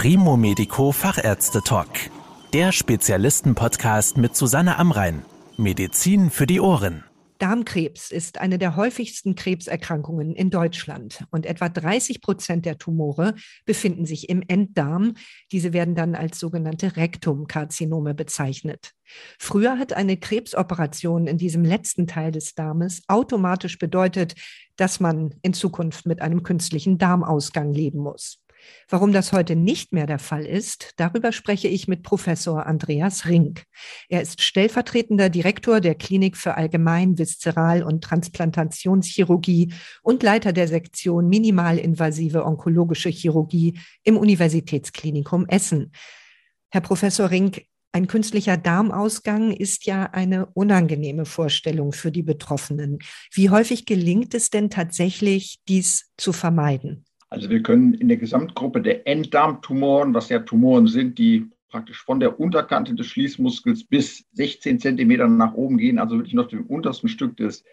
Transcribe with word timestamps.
Primo 0.00 0.36
Medico 0.36 0.92
Fachärzte 0.92 1.60
Talk. 1.60 1.88
Der 2.52 2.70
Spezialisten-Podcast 2.70 4.16
mit 4.16 4.36
Susanne 4.36 4.78
Amrein. 4.78 5.24
Medizin 5.56 6.30
für 6.30 6.46
die 6.46 6.60
Ohren. 6.60 7.02
Darmkrebs 7.38 8.12
ist 8.12 8.38
eine 8.38 8.58
der 8.58 8.76
häufigsten 8.76 9.34
Krebserkrankungen 9.34 10.36
in 10.36 10.50
Deutschland 10.50 11.24
und 11.32 11.46
etwa 11.46 11.68
30 11.68 12.20
Prozent 12.20 12.64
der 12.64 12.78
Tumore 12.78 13.34
befinden 13.66 14.06
sich 14.06 14.28
im 14.28 14.40
Enddarm. 14.46 15.14
Diese 15.50 15.72
werden 15.72 15.96
dann 15.96 16.14
als 16.14 16.38
sogenannte 16.38 16.94
Rektumkarzinome 16.94 18.14
bezeichnet. 18.14 18.92
Früher 19.40 19.80
hat 19.80 19.94
eine 19.94 20.16
Krebsoperation 20.16 21.26
in 21.26 21.38
diesem 21.38 21.64
letzten 21.64 22.06
Teil 22.06 22.30
des 22.30 22.54
Darmes 22.54 23.02
automatisch 23.08 23.78
bedeutet, 23.78 24.36
dass 24.76 25.00
man 25.00 25.34
in 25.42 25.54
Zukunft 25.54 26.06
mit 26.06 26.22
einem 26.22 26.44
künstlichen 26.44 26.98
Darmausgang 26.98 27.72
leben 27.72 27.98
muss. 27.98 28.44
Warum 28.88 29.12
das 29.12 29.32
heute 29.32 29.54
nicht 29.56 29.92
mehr 29.92 30.06
der 30.06 30.18
Fall 30.18 30.46
ist, 30.46 30.94
darüber 30.96 31.32
spreche 31.32 31.68
ich 31.68 31.88
mit 31.88 32.02
Professor 32.02 32.66
Andreas 32.66 33.26
Rink. 33.26 33.64
Er 34.08 34.22
ist 34.22 34.42
stellvertretender 34.42 35.28
Direktor 35.28 35.80
der 35.80 35.94
Klinik 35.94 36.36
für 36.36 36.56
Allgemein-, 36.56 37.18
Viszeral- 37.18 37.82
und 37.82 38.02
Transplantationschirurgie 38.02 39.74
und 40.02 40.22
Leiter 40.22 40.52
der 40.52 40.68
Sektion 40.68 41.28
Minimalinvasive 41.28 42.44
Onkologische 42.44 43.10
Chirurgie 43.10 43.78
im 44.04 44.16
Universitätsklinikum 44.16 45.46
Essen. 45.46 45.92
Herr 46.70 46.80
Professor 46.80 47.30
Rink, 47.30 47.62
ein 47.92 48.06
künstlicher 48.06 48.56
Darmausgang 48.56 49.50
ist 49.50 49.86
ja 49.86 50.04
eine 50.04 50.46
unangenehme 50.46 51.24
Vorstellung 51.24 51.92
für 51.92 52.12
die 52.12 52.22
Betroffenen. 52.22 52.98
Wie 53.32 53.48
häufig 53.48 53.86
gelingt 53.86 54.34
es 54.34 54.50
denn 54.50 54.68
tatsächlich, 54.68 55.58
dies 55.68 56.12
zu 56.18 56.34
vermeiden? 56.34 57.04
Also 57.30 57.50
wir 57.50 57.62
können 57.62 57.94
in 57.94 58.08
der 58.08 58.16
Gesamtgruppe 58.16 58.80
der 58.80 59.06
Enddarmtumoren, 59.06 60.14
was 60.14 60.28
ja 60.28 60.38
Tumoren 60.38 60.86
sind, 60.86 61.18
die 61.18 61.50
praktisch 61.68 62.02
von 62.02 62.20
der 62.20 62.40
Unterkante 62.40 62.94
des 62.94 63.06
Schließmuskels 63.06 63.84
bis 63.84 64.24
16 64.32 64.80
Zentimeter 64.80 65.28
nach 65.28 65.54
oben 65.54 65.76
gehen, 65.76 65.98
also 65.98 66.16
wirklich 66.16 66.34
noch 66.34 66.48
dem 66.48 66.64
untersten 66.64 67.08
Stück 67.08 67.36
des 67.36 67.64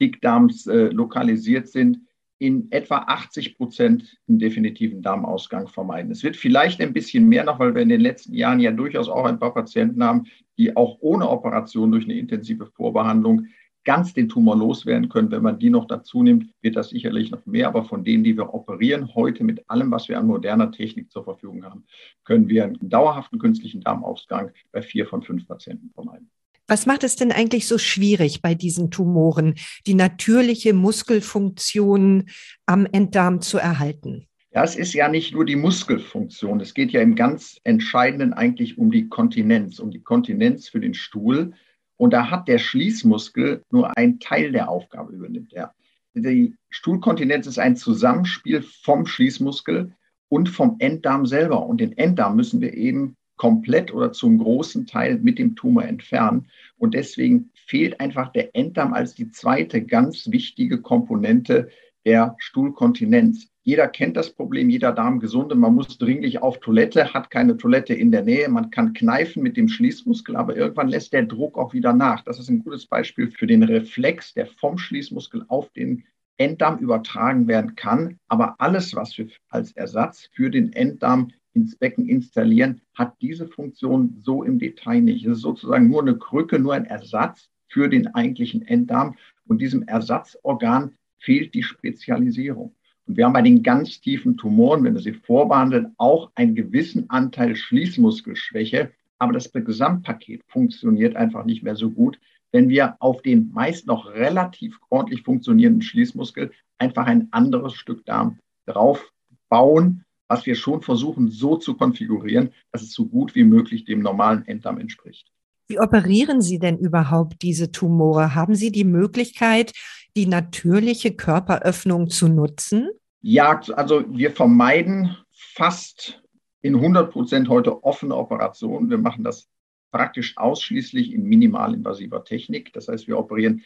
Dickdarms 0.00 0.66
äh, 0.66 0.88
lokalisiert 0.88 1.68
sind, 1.68 2.00
in 2.38 2.70
etwa 2.70 2.98
80 2.98 3.56
Prozent 3.56 4.18
einen 4.28 4.38
definitiven 4.38 5.00
Darmausgang 5.00 5.68
vermeiden. 5.68 6.10
Es 6.10 6.22
wird 6.22 6.36
vielleicht 6.36 6.80
ein 6.82 6.92
bisschen 6.92 7.28
mehr 7.28 7.44
noch, 7.44 7.58
weil 7.58 7.74
wir 7.74 7.82
in 7.82 7.88
den 7.88 8.00
letzten 8.00 8.34
Jahren 8.34 8.60
ja 8.60 8.72
durchaus 8.72 9.08
auch 9.08 9.24
ein 9.24 9.38
paar 9.38 9.54
Patienten 9.54 10.04
haben, 10.04 10.26
die 10.58 10.76
auch 10.76 10.98
ohne 11.00 11.30
Operation 11.30 11.92
durch 11.92 12.04
eine 12.04 12.18
intensive 12.18 12.66
Vorbehandlung 12.66 13.46
ganz 13.86 14.12
den 14.12 14.28
Tumor 14.28 14.56
loswerden 14.56 15.08
können. 15.08 15.30
Wenn 15.30 15.42
man 15.42 15.58
die 15.58 15.70
noch 15.70 15.86
dazu 15.86 16.22
nimmt, 16.22 16.50
wird 16.60 16.76
das 16.76 16.90
sicherlich 16.90 17.30
noch 17.30 17.46
mehr. 17.46 17.68
Aber 17.68 17.84
von 17.84 18.04
denen, 18.04 18.24
die 18.24 18.36
wir 18.36 18.52
operieren, 18.52 19.14
heute 19.14 19.44
mit 19.44 19.70
allem, 19.70 19.90
was 19.90 20.08
wir 20.08 20.18
an 20.18 20.26
moderner 20.26 20.70
Technik 20.72 21.10
zur 21.10 21.24
Verfügung 21.24 21.64
haben, 21.64 21.84
können 22.24 22.48
wir 22.48 22.64
einen 22.64 22.90
dauerhaften 22.90 23.38
künstlichen 23.38 23.80
Darmausgang 23.80 24.50
bei 24.72 24.82
vier 24.82 25.06
von 25.06 25.22
fünf 25.22 25.46
Patienten 25.46 25.90
vermeiden. 25.94 26.28
Was 26.66 26.84
macht 26.84 27.04
es 27.04 27.14
denn 27.14 27.30
eigentlich 27.30 27.68
so 27.68 27.78
schwierig 27.78 28.42
bei 28.42 28.54
diesen 28.54 28.90
Tumoren, 28.90 29.54
die 29.86 29.94
natürliche 29.94 30.74
Muskelfunktion 30.74 32.28
am 32.66 32.86
Enddarm 32.86 33.40
zu 33.40 33.58
erhalten? 33.58 34.26
Das 34.50 34.74
ist 34.74 34.94
ja 34.94 35.08
nicht 35.08 35.32
nur 35.32 35.44
die 35.44 35.54
Muskelfunktion. 35.54 36.60
Es 36.60 36.74
geht 36.74 36.90
ja 36.90 37.02
im 37.02 37.14
ganz 37.14 37.60
Entscheidenden 37.62 38.32
eigentlich 38.32 38.78
um 38.78 38.90
die 38.90 39.08
Kontinenz, 39.08 39.78
um 39.78 39.90
die 39.90 40.02
Kontinenz 40.02 40.68
für 40.68 40.80
den 40.80 40.94
Stuhl. 40.94 41.52
Und 41.96 42.12
da 42.12 42.30
hat 42.30 42.48
der 42.48 42.58
Schließmuskel 42.58 43.62
nur 43.70 43.96
einen 43.96 44.20
Teil 44.20 44.52
der 44.52 44.68
Aufgabe 44.68 45.12
übernimmt 45.12 45.52
er. 45.52 45.74
Die 46.14 46.56
Stuhlkontinenz 46.70 47.46
ist 47.46 47.58
ein 47.58 47.76
Zusammenspiel 47.76 48.62
vom 48.62 49.06
Schließmuskel 49.06 49.92
und 50.28 50.48
vom 50.48 50.76
Enddarm 50.78 51.26
selber. 51.26 51.66
Und 51.66 51.80
den 51.80 51.96
Enddarm 51.96 52.36
müssen 52.36 52.60
wir 52.60 52.74
eben 52.74 53.16
komplett 53.36 53.92
oder 53.92 54.12
zum 54.12 54.38
großen 54.38 54.86
Teil 54.86 55.18
mit 55.18 55.38
dem 55.38 55.56
Tumor 55.56 55.84
entfernen. 55.84 56.48
Und 56.78 56.94
deswegen 56.94 57.50
fehlt 57.54 58.00
einfach 58.00 58.32
der 58.32 58.54
Enddarm 58.54 58.94
als 58.94 59.14
die 59.14 59.30
zweite 59.30 59.84
ganz 59.84 60.30
wichtige 60.30 60.80
Komponente 60.80 61.68
der 62.04 62.34
Stuhlkontinenz. 62.38 63.48
Jeder 63.66 63.88
kennt 63.88 64.16
das 64.16 64.32
Problem, 64.32 64.70
jeder 64.70 64.92
Darmgesunde. 64.92 65.56
Man 65.56 65.74
muss 65.74 65.98
dringlich 65.98 66.40
auf 66.40 66.60
Toilette, 66.60 67.12
hat 67.12 67.30
keine 67.32 67.56
Toilette 67.56 67.94
in 67.94 68.12
der 68.12 68.22
Nähe. 68.22 68.48
Man 68.48 68.70
kann 68.70 68.92
kneifen 68.92 69.42
mit 69.42 69.56
dem 69.56 69.66
Schließmuskel, 69.66 70.36
aber 70.36 70.54
irgendwann 70.54 70.86
lässt 70.86 71.12
der 71.12 71.24
Druck 71.24 71.58
auch 71.58 71.74
wieder 71.74 71.92
nach. 71.92 72.22
Das 72.22 72.38
ist 72.38 72.48
ein 72.48 72.62
gutes 72.62 72.86
Beispiel 72.86 73.28
für 73.28 73.48
den 73.48 73.64
Reflex, 73.64 74.34
der 74.34 74.46
vom 74.46 74.78
Schließmuskel 74.78 75.46
auf 75.48 75.68
den 75.72 76.04
Enddarm 76.36 76.78
übertragen 76.78 77.48
werden 77.48 77.74
kann. 77.74 78.20
Aber 78.28 78.54
alles, 78.60 78.94
was 78.94 79.18
wir 79.18 79.26
als 79.48 79.72
Ersatz 79.72 80.30
für 80.32 80.48
den 80.48 80.72
Enddarm 80.72 81.32
ins 81.52 81.74
Becken 81.74 82.08
installieren, 82.08 82.82
hat 82.94 83.20
diese 83.20 83.48
Funktion 83.48 84.14
so 84.22 84.44
im 84.44 84.60
Detail 84.60 85.00
nicht. 85.00 85.26
Es 85.26 85.38
ist 85.38 85.42
sozusagen 85.42 85.88
nur 85.88 86.02
eine 86.02 86.16
Krücke, 86.16 86.60
nur 86.60 86.74
ein 86.74 86.84
Ersatz 86.84 87.50
für 87.66 87.88
den 87.88 88.14
eigentlichen 88.14 88.62
Enddarm. 88.62 89.16
Und 89.44 89.60
diesem 89.60 89.82
Ersatzorgan 89.82 90.94
fehlt 91.18 91.52
die 91.52 91.64
Spezialisierung. 91.64 92.72
Und 93.06 93.16
wir 93.16 93.24
haben 93.24 93.32
bei 93.32 93.42
den 93.42 93.62
ganz 93.62 94.00
tiefen 94.00 94.36
Tumoren, 94.36 94.82
wenn 94.84 94.94
wir 94.94 95.00
sie 95.00 95.12
vorbehandeln, 95.12 95.94
auch 95.96 96.30
einen 96.34 96.54
gewissen 96.54 97.08
Anteil 97.08 97.54
Schließmuskelschwäche. 97.54 98.92
Aber 99.18 99.32
das 99.32 99.50
Gesamtpaket 99.52 100.42
funktioniert 100.48 101.16
einfach 101.16 101.44
nicht 101.44 101.62
mehr 101.62 101.76
so 101.76 101.90
gut, 101.90 102.18
wenn 102.52 102.68
wir 102.68 102.96
auf 103.00 103.22
den 103.22 103.50
meist 103.52 103.86
noch 103.86 104.12
relativ 104.12 104.78
ordentlich 104.90 105.22
funktionierenden 105.22 105.82
Schließmuskel 105.82 106.50
einfach 106.78 107.06
ein 107.06 107.28
anderes 107.30 107.74
Stück 107.74 108.04
Darm 108.04 108.38
drauf 108.66 109.12
bauen, 109.48 110.04
was 110.28 110.44
wir 110.46 110.54
schon 110.54 110.82
versuchen 110.82 111.28
so 111.28 111.56
zu 111.56 111.74
konfigurieren, 111.74 112.50
dass 112.72 112.82
es 112.82 112.92
so 112.92 113.06
gut 113.06 113.34
wie 113.34 113.44
möglich 113.44 113.84
dem 113.84 114.00
normalen 114.00 114.46
Enddarm 114.46 114.78
entspricht. 114.78 115.30
Wie 115.68 115.80
operieren 115.80 116.40
Sie 116.40 116.58
denn 116.58 116.78
überhaupt 116.78 117.42
diese 117.42 117.72
Tumore? 117.72 118.34
Haben 118.34 118.54
Sie 118.54 118.70
die 118.70 118.84
Möglichkeit, 118.84 119.72
die 120.16 120.26
natürliche 120.26 121.14
Körperöffnung 121.14 122.08
zu 122.08 122.28
nutzen? 122.28 122.88
Ja, 123.20 123.60
also 123.74 124.04
wir 124.08 124.30
vermeiden 124.30 125.16
fast 125.30 126.22
in 126.62 126.74
100 126.74 127.12
Prozent 127.12 127.48
heute 127.48 127.84
offene 127.84 128.16
Operationen. 128.16 128.90
Wir 128.90 128.98
machen 128.98 129.24
das 129.24 129.48
praktisch 129.92 130.36
ausschließlich 130.36 131.12
in 131.12 131.24
minimalinvasiver 131.24 132.24
Technik. 132.24 132.72
Das 132.72 132.88
heißt, 132.88 133.06
wir 133.06 133.18
operieren 133.18 133.62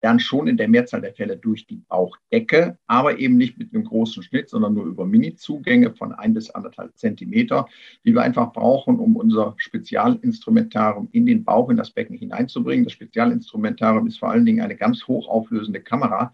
dann 0.00 0.20
schon 0.20 0.46
in 0.46 0.56
der 0.56 0.68
Mehrzahl 0.68 1.00
der 1.00 1.14
Fälle 1.14 1.36
durch 1.36 1.66
die 1.66 1.82
Bauchdecke, 1.88 2.78
aber 2.86 3.18
eben 3.18 3.36
nicht 3.36 3.58
mit 3.58 3.74
einem 3.74 3.84
großen 3.84 4.22
Schnitt, 4.22 4.48
sondern 4.48 4.74
nur 4.74 4.86
über 4.86 5.06
Mini-Zugänge 5.06 5.92
von 5.92 6.12
ein 6.12 6.34
bis 6.34 6.50
anderthalb 6.50 6.96
Zentimeter, 6.96 7.66
die 8.04 8.14
wir 8.14 8.22
einfach 8.22 8.52
brauchen, 8.52 8.98
um 8.98 9.16
unser 9.16 9.54
Spezialinstrumentarium 9.56 11.08
in 11.12 11.26
den 11.26 11.44
Bauch, 11.44 11.70
in 11.70 11.76
das 11.76 11.90
Becken 11.90 12.16
hineinzubringen. 12.16 12.84
Das 12.84 12.92
Spezialinstrumentarium 12.92 14.06
ist 14.06 14.18
vor 14.18 14.30
allen 14.30 14.46
Dingen 14.46 14.62
eine 14.62 14.76
ganz 14.76 15.06
hochauflösende 15.06 15.80
Kamera, 15.80 16.32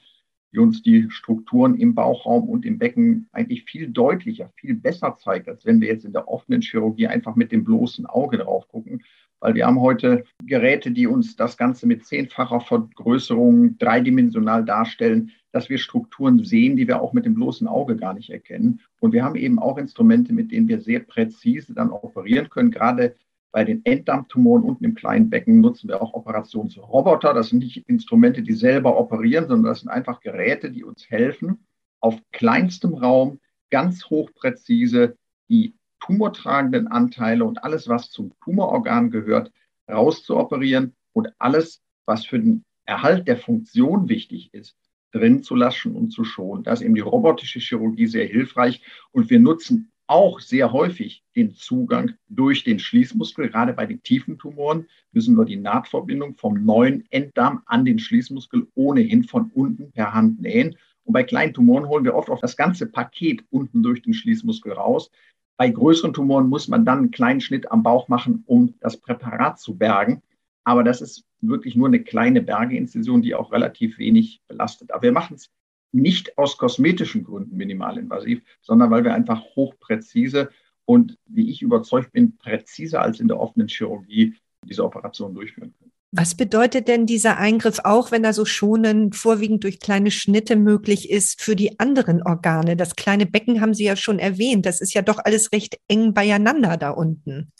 die 0.55 0.61
uns 0.61 0.83
die 0.83 1.11
Strukturen 1.11 1.75
im 1.75 1.95
Bauchraum 1.95 2.49
und 2.49 2.65
im 2.65 2.79
Becken 2.79 3.29
eigentlich 3.33 3.65
viel 3.65 3.89
deutlicher, 3.89 4.53
viel 4.57 4.75
besser 4.75 5.17
zeigt, 5.19 5.49
als 5.49 5.67
wenn 5.67 5.81
wir 5.81 5.89
jetzt 5.89 6.05
in 6.05 6.13
der 6.13 6.29
offenen 6.29 6.63
Chirurgie 6.63 7.09
einfach 7.09 7.35
mit 7.35 7.53
dem 7.53 7.65
bloßen 7.65 8.07
Auge 8.07 8.39
drauf 8.39 8.69
gucken 8.69 9.03
weil 9.45 9.55
wir 9.55 9.67
haben 9.67 9.81
heute 9.83 10.25
Geräte, 10.43 10.91
die 10.91 11.07
uns 11.07 11.37
das 11.37 11.59
Ganze 11.59 11.87
mit 11.87 12.07
zehnfacher 12.07 12.63
Vergrößerung 12.63 13.77
dreidimensional 13.77 14.65
darstellen, 14.65 15.33
dass 15.53 15.69
wir 15.69 15.77
Strukturen 15.77 16.43
sehen, 16.43 16.79
die 16.79 16.89
wir 16.89 17.03
auch 17.03 17.13
mit 17.13 17.27
dem 17.27 17.35
bloßen 17.35 17.69
Auge 17.69 17.95
gar 17.97 18.15
nicht 18.15 18.31
erkennen. 18.31 18.81
Und 19.01 19.13
wir 19.13 19.23
haben 19.23 19.37
eben 19.37 19.59
auch 19.59 19.77
Instrumente, 19.77 20.33
mit 20.33 20.51
denen 20.51 20.67
wir 20.67 20.81
sehr 20.81 21.01
präzise 21.01 21.75
dann 21.75 21.91
operieren 21.91 22.49
können. 22.49 22.71
Gerade 22.71 23.17
bei 23.55 23.63
den 23.63 23.85
Enddarmtumoren 23.85 24.65
unten 24.65 24.85
im 24.85 24.97
kleinen 24.97 25.31
Becken 25.31 25.61
nutzen 25.61 25.87
wir 25.87 26.03
auch 26.03 26.13
Operationsroboter. 26.13 27.33
Das 27.35 27.51
sind 27.51 27.61
nicht 27.61 27.89
Instrumente, 27.89 28.43
die 28.43 28.53
selber 28.53 28.99
operieren, 28.99 29.47
sondern 29.47 29.71
das 29.71 29.83
sind 29.83 29.91
einfach 29.91 30.19
Geräte, 30.19 30.73
die 30.73 30.83
uns 30.83 31.09
helfen, 31.09 31.65
auf 32.01 32.21
kleinstem 32.33 32.95
Raum 32.95 33.39
ganz 33.71 34.11
hochpräzise 34.11 35.17
die 35.49 35.77
tumortragenden 36.01 36.89
Anteile 36.89 37.45
und 37.45 37.63
alles, 37.63 37.87
was 37.87 38.11
zum 38.11 38.33
Tumororgan 38.43 39.13
gehört, 39.13 39.53
rauszuoperieren 39.89 40.97
und 41.13 41.29
alles, 41.39 41.81
was 42.07 42.27
für 42.27 42.41
den 42.41 42.65
Erhalt 42.87 43.29
der 43.29 43.37
Funktion 43.37 44.09
wichtig 44.09 44.53
ist, 44.53 44.75
drin 45.13 45.45
zu 45.45 45.55
lassen 45.55 45.95
und 45.95 46.11
zu 46.11 46.25
schonen. 46.25 46.65
Da 46.65 46.73
ist 46.73 46.83
eben 46.83 46.97
die 46.97 47.03
robotische 47.03 47.61
Chirurgie 47.61 48.09
sehr 48.09 48.27
hilfreich 48.27 48.83
und 49.13 49.31
wir 49.31 49.39
nutzen 49.39 49.93
auch 50.07 50.41
sehr 50.41 50.73
häufig 50.73 51.25
den 51.35 51.55
Zugang 51.55 52.15
durch 52.29 52.65
den 52.65 52.79
Schließmuskel. 52.79 53.49
Gerade 53.49 53.73
bei 53.73 53.87
den 53.87 54.03
tiefen 54.03 54.39
Tumoren 54.39 54.87
müssen 55.13 55.37
wir 55.37 55.45
die 55.45 55.57
Nahtverbindung 55.57 56.37
vom 56.37 56.65
neuen 56.65 57.05
Enddarm 57.11 57.63
an 57.67 57.85
den 57.85 57.99
Schließmuskel 57.99 58.69
ohnehin 58.75 59.25
von 59.25 59.51
unten 59.55 59.93
per 59.93 60.13
Hand 60.13 60.41
nähen. 60.41 60.77
Und 61.05 61.13
bei 61.13 61.23
kleinen 61.23 61.55
Tumoren 61.55 61.89
holen 61.89 62.05
wir 62.05 62.15
oft 62.15 62.31
auch 62.31 62.41
das 62.41 62.57
ganze 62.57 62.87
Paket 62.87 63.45
unten 63.51 63.83
durch 63.83 64.03
den 64.03 64.15
Schließmuskel 64.15 64.73
raus. 64.73 65.11
Bei 65.57 65.69
größeren 65.69 66.13
Tumoren 66.13 66.49
muss 66.49 66.69
man 66.69 66.85
dann 66.85 66.99
einen 66.99 67.11
kleinen 67.11 67.41
Schnitt 67.41 67.71
am 67.71 67.83
Bauch 67.83 68.09
machen, 68.09 68.43
um 68.47 68.75
das 68.81 68.97
Präparat 68.97 69.61
zu 69.61 69.77
bergen. 69.77 70.23
Aber 70.65 70.83
das 70.83 71.01
ist 71.01 71.25
wirklich 71.41 71.77
nur 71.77 71.89
eine 71.89 72.03
kleine 72.03 72.43
Bergeinzision, 72.43 73.23
die 73.23 73.35
auch 73.35 73.53
relativ 73.53 73.99
wenig 73.99 74.41
belastet. 74.49 74.91
Aber 74.93 75.03
wir 75.03 75.13
machen 75.13 75.37
es 75.37 75.51
nicht 75.95 76.37
aus 76.37 76.59
kosmetischen 76.59 77.25
Gründen 77.25 77.57
minimalinvasiv, 77.57 78.43
sondern 78.61 78.91
weil 78.91 79.05
wir 79.05 79.15
einfach 79.15 79.43
hochpräzise 79.57 80.51
und, 80.85 81.17
wie 81.27 81.51
ich 81.51 81.63
überzeugt 81.63 82.13
bin, 82.13 82.37
präziser 82.37 83.01
als 83.01 83.21
in 83.21 83.29
der 83.29 83.41
offenen 83.41 83.69
Chirurgie 83.69 84.35
diese 84.65 84.85
Operation 84.85 85.35
durchführen 85.35 85.73
können. 85.79 85.93
Was 86.17 86.37
bedeutet 86.37 86.87
denn 86.87 87.07
dieser 87.07 87.39
Eingriff 87.39 87.81
auch, 87.83 88.13
wenn 88.13 88.23
er 88.23 88.33
so 88.33 88.45
schonend 88.45 89.17
vorwiegend 89.17 89.65
durch 89.65 89.81
kleine 89.81 90.13
Schnitte 90.13 90.55
möglich 90.55 91.11
ist 91.11 91.43
für 91.43 91.57
die 91.57 91.81
anderen 91.81 92.23
Organe? 92.23 92.77
Das 92.77 92.95
kleine 92.95 93.27
Becken 93.27 93.61
haben 93.61 93.75
Sie 93.75 93.85
ja 93.85 93.97
schon 93.97 94.21
erwähnt. 94.21 94.65
Das 94.65 94.81
ist 94.81 94.95
ja 94.95 95.03
doch 95.03 95.19
alles 95.25 95.51
recht 95.51 95.81
eng 95.89 96.15
beieinander 96.15 96.77
da 96.77 96.91
unten. 96.91 97.51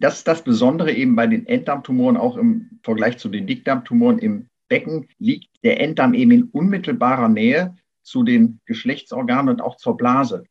Das 0.00 0.18
ist 0.18 0.26
das 0.26 0.42
Besondere 0.42 0.92
eben 0.92 1.14
bei 1.14 1.28
den 1.28 1.46
Enddarmtumoren, 1.46 2.16
auch 2.16 2.36
im 2.36 2.80
Vergleich 2.82 3.18
zu 3.18 3.28
den 3.28 3.46
Dickdarmtumoren 3.46 4.18
im 4.18 4.48
Becken, 4.72 5.06
liegt 5.18 5.50
der 5.62 5.80
Enddarm 5.80 6.14
eben 6.14 6.30
in 6.30 6.44
unmittelbarer 6.44 7.28
Nähe 7.28 7.76
zu 8.02 8.22
den 8.22 8.58
Geschlechtsorganen 8.64 9.50
und 9.50 9.60
auch 9.60 9.76
zur 9.76 9.98
Blase. 9.98 10.44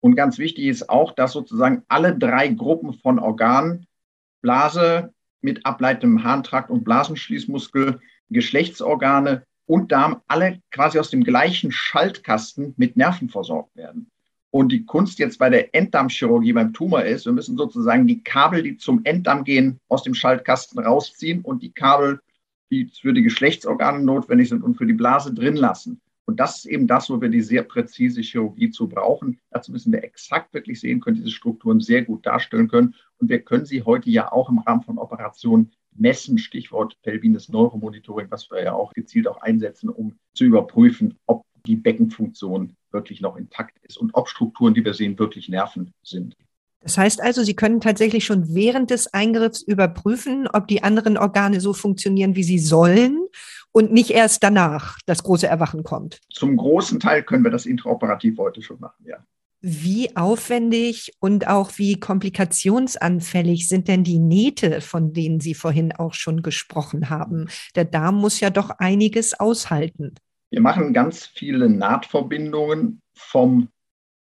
Und 0.00 0.16
ganz 0.16 0.38
wichtig 0.38 0.64
ist 0.64 0.90
auch, 0.90 1.12
dass 1.12 1.30
sozusagen 1.30 1.84
alle 1.86 2.18
drei 2.18 2.48
Gruppen 2.48 2.94
von 2.94 3.20
Organen, 3.20 3.86
Blase, 4.42 5.14
mit 5.42 5.64
ableitendem 5.64 6.24
Harntrakt 6.24 6.70
und 6.70 6.82
Blasenschließmuskel, 6.82 8.00
Geschlechtsorgane 8.30 9.44
und 9.66 9.92
Darm 9.92 10.22
alle 10.26 10.60
quasi 10.72 10.98
aus 10.98 11.10
dem 11.10 11.22
gleichen 11.22 11.70
Schaltkasten 11.70 12.74
mit 12.78 12.96
Nerven 12.96 13.28
versorgt 13.28 13.76
werden. 13.76 14.10
Und 14.50 14.72
die 14.72 14.86
Kunst 14.86 15.20
jetzt 15.20 15.38
bei 15.38 15.50
der 15.50 15.72
Enddarmchirurgie 15.72 16.52
beim 16.52 16.72
Tumor 16.72 17.04
ist, 17.04 17.26
wir 17.26 17.32
müssen 17.32 17.56
sozusagen 17.56 18.08
die 18.08 18.24
Kabel, 18.24 18.64
die 18.64 18.76
zum 18.76 19.02
Enddarm 19.04 19.44
gehen, 19.44 19.78
aus 19.88 20.02
dem 20.02 20.14
Schaltkasten 20.14 20.80
rausziehen 20.80 21.42
und 21.42 21.62
die 21.62 21.70
Kabel, 21.70 22.20
die 22.70 22.90
für 23.00 23.12
die 23.12 23.22
Geschlechtsorgane 23.22 24.04
notwendig 24.04 24.48
sind 24.48 24.62
und 24.62 24.76
für 24.76 24.86
die 24.86 24.92
Blase 24.92 25.32
drin 25.32 25.56
lassen. 25.56 26.00
Und 26.28 26.38
das 26.40 26.58
ist 26.58 26.66
eben 26.66 26.86
das, 26.86 27.08
wo 27.08 27.20
wir 27.22 27.30
die 27.30 27.40
sehr 27.40 27.62
präzise 27.62 28.20
Chirurgie 28.20 28.70
zu 28.70 28.86
brauchen. 28.86 29.40
Dazu 29.50 29.72
müssen 29.72 29.92
wir 29.92 30.04
exakt 30.04 30.52
wirklich 30.52 30.78
sehen 30.78 31.00
können, 31.00 31.16
diese 31.16 31.30
Strukturen 31.30 31.80
sehr 31.80 32.04
gut 32.04 32.26
darstellen 32.26 32.68
können. 32.68 32.94
Und 33.16 33.30
wir 33.30 33.40
können 33.40 33.64
sie 33.64 33.82
heute 33.82 34.10
ja 34.10 34.30
auch 34.30 34.50
im 34.50 34.58
Rahmen 34.58 34.82
von 34.82 34.98
Operationen 34.98 35.72
messen, 35.94 36.36
Stichwort 36.36 37.00
pelvines 37.02 37.48
Neuromonitoring, 37.48 38.30
was 38.30 38.50
wir 38.50 38.62
ja 38.62 38.74
auch 38.74 38.92
gezielt 38.92 39.26
auch 39.26 39.40
einsetzen, 39.40 39.88
um 39.88 40.18
zu 40.34 40.44
überprüfen, 40.44 41.18
ob 41.24 41.46
die 41.66 41.76
Beckenfunktion 41.76 42.76
wirklich 42.90 43.22
noch 43.22 43.36
intakt 43.36 43.78
ist 43.82 43.96
und 43.96 44.14
ob 44.14 44.28
Strukturen, 44.28 44.74
die 44.74 44.84
wir 44.84 44.94
sehen, 44.94 45.18
wirklich 45.18 45.48
Nerven 45.48 45.92
sind. 46.02 46.36
Das 46.80 46.96
heißt 46.96 47.20
also, 47.20 47.42
Sie 47.42 47.54
können 47.54 47.80
tatsächlich 47.80 48.24
schon 48.24 48.54
während 48.54 48.90
des 48.90 49.12
Eingriffs 49.12 49.62
überprüfen, 49.62 50.48
ob 50.52 50.68
die 50.68 50.82
anderen 50.82 51.18
Organe 51.18 51.60
so 51.60 51.72
funktionieren, 51.72 52.36
wie 52.36 52.44
sie 52.44 52.58
sollen 52.58 53.26
und 53.72 53.92
nicht 53.92 54.10
erst 54.10 54.42
danach 54.42 54.98
das 55.06 55.22
große 55.22 55.46
Erwachen 55.46 55.82
kommt. 55.82 56.20
Zum 56.30 56.56
großen 56.56 57.00
Teil 57.00 57.22
können 57.22 57.44
wir 57.44 57.50
das 57.50 57.66
intraoperativ 57.66 58.38
heute 58.38 58.62
schon 58.62 58.80
machen, 58.80 59.04
ja. 59.06 59.16
Wie 59.60 60.16
aufwendig 60.16 61.12
und 61.18 61.48
auch 61.48 61.72
wie 61.78 61.98
komplikationsanfällig 61.98 63.68
sind 63.68 63.88
denn 63.88 64.04
die 64.04 64.20
Nähte, 64.20 64.80
von 64.80 65.12
denen 65.12 65.40
Sie 65.40 65.54
vorhin 65.54 65.90
auch 65.90 66.14
schon 66.14 66.42
gesprochen 66.42 67.10
haben? 67.10 67.48
Der 67.74 67.84
Darm 67.84 68.20
muss 68.20 68.38
ja 68.38 68.50
doch 68.50 68.70
einiges 68.70 69.38
aushalten. 69.38 70.14
Wir 70.50 70.60
machen 70.60 70.92
ganz 70.94 71.26
viele 71.26 71.68
Nahtverbindungen 71.68 73.00
vom 73.14 73.68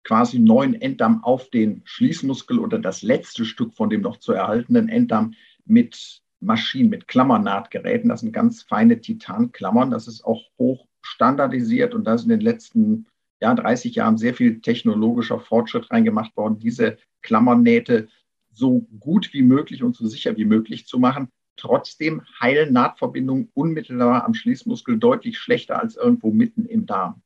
quasi 0.06 0.40
neuen 0.40 0.80
Enddarm 0.80 1.24
auf 1.24 1.50
den 1.50 1.82
Schließmuskel 1.84 2.60
oder 2.60 2.80
das 2.80 3.02
letzte 3.02 3.44
Stück 3.44 3.74
von 3.74 3.90
dem 3.90 4.02
noch 4.02 4.18
zu 4.18 4.32
erhaltenen 4.32 4.88
Enddarm 4.88 5.34
mit 5.66 6.22
Maschinen, 6.40 6.90
mit 6.90 7.08
Klammernahtgeräten. 7.08 8.10
Das 8.10 8.22
sind 8.22 8.32
ganz 8.32 8.62
feine 8.62 9.02
Titanklammern. 9.02 9.92
Das 9.92 10.08
ist 10.08 10.24
auch 10.24 10.44
hoch 10.60 10.88
standardisiert 11.02 11.94
und 11.94 12.06
da 12.06 12.14
ist 12.14 12.24
in 12.24 12.30
den 12.30 12.40
letzten 12.40 13.08
ja, 13.42 13.54
30 13.54 13.96
Jahren 13.96 14.18
sehr 14.18 14.34
viel 14.34 14.62
technologischer 14.62 15.40
Fortschritt 15.40 15.92
reingemacht 15.92 16.38
worden, 16.38 16.60
diese 16.60 16.98
Klammernähte 17.22 18.08
so 18.52 18.88
gut 19.00 19.34
wie 19.34 19.42
möglich 19.42 19.84
und 19.84 19.96
so 19.96 20.08
sicher 20.08 20.38
wie 20.38 20.46
möglich 20.46 20.88
zu 20.88 21.00
machen. 21.00 21.30
Trotzdem 21.58 22.22
heilen 22.40 22.74
Nahtverbindungen 22.74 23.50
unmittelbar 23.54 24.24
am 24.26 24.34
Schließmuskel 24.34 24.98
deutlich 24.98 25.38
schlechter 25.38 25.82
als 25.82 25.96
irgendwo 25.96 26.32
mitten 26.32 26.66
im 26.66 26.86
Darm. 26.86 27.22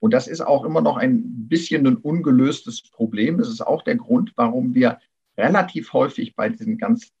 Und 0.00 0.12
das 0.12 0.28
ist 0.28 0.40
auch 0.40 0.64
immer 0.64 0.80
noch 0.80 0.96
ein 0.96 1.48
bisschen 1.48 1.86
ein 1.86 1.96
ungelöstes 1.96 2.82
Problem. 2.82 3.38
Das 3.38 3.48
ist 3.48 3.60
auch 3.60 3.82
der 3.82 3.96
Grund, 3.96 4.32
warum 4.36 4.74
wir 4.74 4.98
relativ 5.38 5.92
häufig 5.92 6.34
bei 6.36 6.48
diesen 6.48 6.78
ganz 6.78 7.12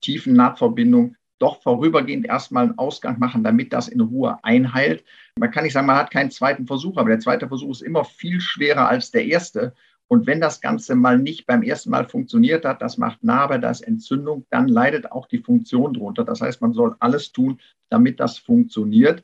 tiefen 0.00 0.34
Nahtverbindungen 0.34 1.16
doch 1.38 1.62
vorübergehend 1.62 2.26
erstmal 2.26 2.64
einen 2.64 2.78
Ausgang 2.78 3.18
machen, 3.18 3.44
damit 3.44 3.72
das 3.72 3.88
in 3.88 4.00
Ruhe 4.00 4.38
einheilt. 4.42 5.04
Man 5.38 5.50
kann 5.50 5.64
nicht 5.64 5.74
sagen, 5.74 5.86
man 5.86 5.96
hat 5.96 6.10
keinen 6.10 6.30
zweiten 6.30 6.66
Versuch, 6.66 6.96
aber 6.96 7.10
der 7.10 7.20
zweite 7.20 7.48
Versuch 7.48 7.70
ist 7.70 7.82
immer 7.82 8.04
viel 8.04 8.40
schwerer 8.40 8.88
als 8.88 9.10
der 9.10 9.26
erste. 9.26 9.74
Und 10.08 10.26
wenn 10.26 10.40
das 10.40 10.60
Ganze 10.60 10.94
mal 10.94 11.18
nicht 11.18 11.46
beim 11.46 11.62
ersten 11.62 11.90
Mal 11.90 12.08
funktioniert 12.08 12.64
hat, 12.64 12.80
das 12.80 12.96
macht 12.96 13.24
Narbe, 13.24 13.58
das 13.58 13.80
Entzündung, 13.80 14.46
dann 14.50 14.68
leidet 14.68 15.10
auch 15.10 15.26
die 15.26 15.38
Funktion 15.38 15.94
drunter. 15.94 16.24
Das 16.24 16.40
heißt, 16.40 16.62
man 16.62 16.72
soll 16.72 16.96
alles 17.00 17.32
tun, 17.32 17.60
damit 17.90 18.20
das 18.20 18.38
funktioniert. 18.38 19.22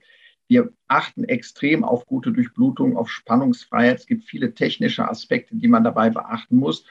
Wir 0.52 0.70
achten 0.86 1.24
extrem 1.24 1.82
auf 1.82 2.04
gute 2.04 2.30
Durchblutung, 2.30 2.98
auf 2.98 3.08
Spannungsfreiheit. 3.08 4.00
Es 4.00 4.06
gibt 4.06 4.24
viele 4.24 4.52
technische 4.52 5.08
Aspekte, 5.08 5.56
die 5.56 5.66
man 5.66 5.82
dabei 5.82 6.10
beachten 6.10 6.56
muss. 6.56 6.84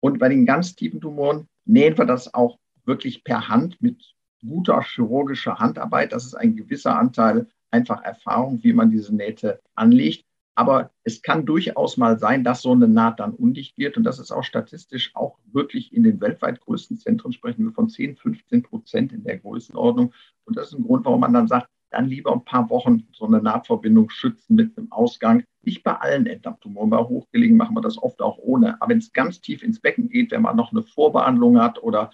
Und 0.00 0.18
bei 0.18 0.28
den 0.28 0.46
ganz 0.46 0.74
tiefen 0.74 1.00
Tumoren 1.00 1.46
nähen 1.64 1.96
wir 1.96 2.06
das 2.06 2.34
auch 2.34 2.58
wirklich 2.84 3.22
per 3.22 3.46
Hand 3.46 3.80
mit 3.80 4.16
guter 4.44 4.82
chirurgischer 4.82 5.60
Handarbeit. 5.60 6.10
Das 6.10 6.24
ist 6.24 6.34
ein 6.34 6.56
gewisser 6.56 6.98
Anteil 6.98 7.46
einfach 7.70 8.02
Erfahrung, 8.02 8.64
wie 8.64 8.72
man 8.72 8.90
diese 8.90 9.14
Nähte 9.14 9.60
anlegt. 9.76 10.24
Aber 10.56 10.90
es 11.04 11.22
kann 11.22 11.46
durchaus 11.46 11.96
mal 11.96 12.18
sein, 12.18 12.42
dass 12.42 12.62
so 12.62 12.72
eine 12.72 12.88
Naht 12.88 13.20
dann 13.20 13.34
undicht 13.34 13.78
wird. 13.78 13.96
Und 13.96 14.02
das 14.02 14.18
ist 14.18 14.32
auch 14.32 14.42
statistisch 14.42 15.14
auch 15.14 15.38
wirklich 15.52 15.92
in 15.92 16.02
den 16.02 16.20
weltweit 16.20 16.58
größten 16.58 16.98
Zentren 16.98 17.32
sprechen 17.32 17.64
wir 17.64 17.72
von 17.72 17.88
10, 17.88 18.16
15 18.16 18.64
Prozent 18.64 19.12
in 19.12 19.22
der 19.22 19.38
Größenordnung. 19.38 20.12
Und 20.46 20.56
das 20.56 20.72
ist 20.72 20.74
ein 20.74 20.82
Grund, 20.82 21.04
warum 21.04 21.20
man 21.20 21.32
dann 21.32 21.46
sagt, 21.46 21.68
dann 21.94 22.08
lieber 22.08 22.32
ein 22.32 22.44
paar 22.44 22.68
Wochen 22.70 23.06
so 23.12 23.26
eine 23.26 23.40
Nahtverbindung 23.40 24.10
schützen 24.10 24.56
mit 24.56 24.76
einem 24.76 24.90
Ausgang. 24.90 25.44
Nicht 25.62 25.82
bei 25.82 25.94
allen 25.94 26.26
Enddarmtumoren, 26.26 26.90
bei 26.90 26.98
hochgelegen 26.98 27.56
machen 27.56 27.76
wir 27.76 27.80
das 27.80 28.02
oft 28.02 28.20
auch 28.20 28.38
ohne. 28.38 28.80
Aber 28.82 28.90
wenn 28.90 28.98
es 28.98 29.12
ganz 29.12 29.40
tief 29.40 29.62
ins 29.62 29.80
Becken 29.80 30.08
geht, 30.08 30.32
wenn 30.32 30.42
man 30.42 30.56
noch 30.56 30.72
eine 30.72 30.82
Vorbehandlung 30.82 31.60
hat 31.60 31.82
oder 31.82 32.10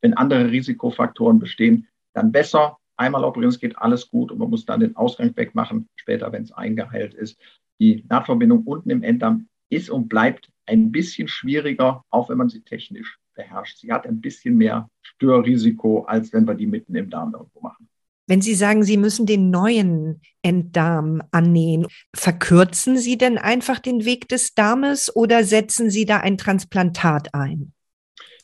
wenn 0.00 0.14
andere 0.14 0.50
Risikofaktoren 0.50 1.38
bestehen, 1.38 1.88
dann 2.12 2.32
besser. 2.32 2.78
Einmal 2.96 3.24
operieren, 3.24 3.50
es 3.50 3.58
geht 3.58 3.76
alles 3.76 4.08
gut 4.08 4.30
und 4.30 4.38
man 4.38 4.50
muss 4.50 4.64
dann 4.64 4.80
den 4.80 4.94
Ausgang 4.94 5.36
wegmachen, 5.36 5.88
später, 5.96 6.30
wenn 6.30 6.44
es 6.44 6.52
eingeheilt 6.52 7.14
ist. 7.14 7.36
Die 7.80 8.04
Nahtverbindung 8.08 8.62
unten 8.64 8.90
im 8.90 9.02
Enddarm 9.02 9.48
ist 9.68 9.90
und 9.90 10.08
bleibt 10.08 10.48
ein 10.66 10.92
bisschen 10.92 11.26
schwieriger, 11.26 12.04
auch 12.10 12.28
wenn 12.28 12.38
man 12.38 12.48
sie 12.48 12.62
technisch 12.62 13.18
beherrscht. 13.34 13.78
Sie 13.78 13.92
hat 13.92 14.06
ein 14.06 14.20
bisschen 14.20 14.56
mehr 14.56 14.88
Störrisiko, 15.02 16.04
als 16.04 16.32
wenn 16.32 16.46
wir 16.46 16.54
die 16.54 16.66
mitten 16.66 16.94
im 16.94 17.10
Darm 17.10 17.34
irgendwo 17.34 17.60
machen. 17.60 17.88
Wenn 18.26 18.40
Sie 18.40 18.54
sagen, 18.54 18.84
Sie 18.84 18.96
müssen 18.96 19.26
den 19.26 19.50
neuen 19.50 20.22
Enddarm 20.42 21.22
annähen, 21.30 21.86
verkürzen 22.14 22.96
Sie 22.96 23.18
denn 23.18 23.36
einfach 23.36 23.78
den 23.78 24.04
Weg 24.06 24.28
des 24.28 24.54
Darmes 24.54 25.14
oder 25.14 25.44
setzen 25.44 25.90
Sie 25.90 26.06
da 26.06 26.18
ein 26.18 26.38
Transplantat 26.38 27.34
ein? 27.34 27.72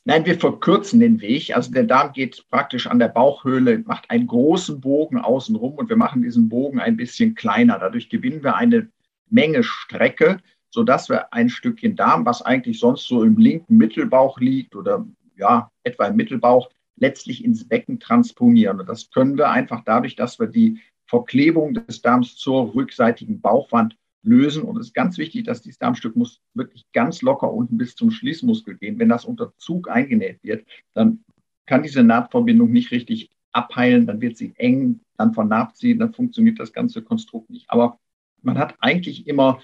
Nein, 0.04 0.26
wir 0.26 0.38
verkürzen 0.38 1.00
den 1.00 1.20
Weg. 1.20 1.54
Also 1.54 1.72
der 1.72 1.84
Darm 1.84 2.12
geht 2.12 2.44
praktisch 2.50 2.86
an 2.86 2.98
der 2.98 3.08
Bauchhöhle, 3.08 3.78
macht 3.86 4.10
einen 4.10 4.26
großen 4.26 4.80
Bogen 4.80 5.18
außenrum 5.18 5.74
und 5.74 5.88
wir 5.88 5.96
machen 5.96 6.22
diesen 6.22 6.48
Bogen 6.48 6.80
ein 6.80 6.96
bisschen 6.96 7.34
kleiner. 7.34 7.78
Dadurch 7.78 8.08
gewinnen 8.08 8.42
wir 8.42 8.56
eine 8.56 8.88
Menge 9.28 9.62
Strecke, 9.62 10.38
sodass 10.70 11.08
wir 11.08 11.32
ein 11.32 11.48
Stückchen 11.48 11.96
Darm, 11.96 12.26
was 12.26 12.42
eigentlich 12.42 12.78
sonst 12.78 13.06
so 13.06 13.22
im 13.24 13.36
linken 13.36 13.76
Mittelbauch 13.76 14.40
liegt 14.40 14.74
oder 14.74 15.06
ja, 15.36 15.70
etwa 15.84 16.06
im 16.06 16.16
Mittelbauch, 16.16 16.70
letztlich 17.00 17.44
ins 17.44 17.66
Becken 17.66 17.98
transponieren. 17.98 18.78
Und 18.78 18.88
das 18.88 19.10
können 19.10 19.36
wir 19.36 19.50
einfach 19.50 19.82
dadurch, 19.84 20.14
dass 20.14 20.38
wir 20.38 20.46
die 20.46 20.78
Verklebung 21.06 21.74
des 21.74 22.02
Darms 22.02 22.36
zur 22.36 22.74
rückseitigen 22.74 23.40
Bauchwand 23.40 23.96
lösen. 24.22 24.62
Und 24.62 24.78
es 24.78 24.88
ist 24.88 24.94
ganz 24.94 25.18
wichtig, 25.18 25.44
dass 25.44 25.62
dieses 25.62 25.78
Darmstück 25.78 26.14
muss 26.14 26.40
wirklich 26.54 26.86
ganz 26.92 27.22
locker 27.22 27.52
unten 27.52 27.78
bis 27.78 27.96
zum 27.96 28.10
Schließmuskel 28.10 28.76
gehen. 28.76 28.98
Wenn 28.98 29.08
das 29.08 29.24
unter 29.24 29.52
Zug 29.56 29.90
eingenäht 29.90 30.38
wird, 30.42 30.66
dann 30.94 31.24
kann 31.66 31.82
diese 31.82 32.04
Nahtverbindung 32.04 32.70
nicht 32.70 32.90
richtig 32.90 33.30
abheilen, 33.52 34.06
dann 34.06 34.20
wird 34.20 34.36
sie 34.36 34.52
eng, 34.56 35.00
dann 35.16 35.34
vernarbt 35.34 35.76
sie, 35.76 35.96
dann 35.96 36.12
funktioniert 36.12 36.60
das 36.60 36.72
ganze 36.72 37.02
Konstrukt 37.02 37.50
nicht. 37.50 37.68
Aber 37.68 37.98
man 38.42 38.58
hat 38.58 38.76
eigentlich 38.80 39.26
immer 39.26 39.60